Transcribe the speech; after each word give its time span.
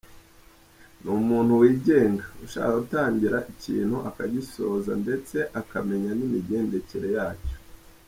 Ni 1.01 1.09
umuntu 1.21 1.51
wigenga, 1.61 2.23
ushaka 2.45 2.71
gutangira 2.79 3.37
ikintu 3.53 3.97
akagisoza 4.09 4.91
ndetse 5.03 5.37
akamenya 5.59 6.11
n’imigendekere 6.15 7.09
yacyo. 7.17 7.55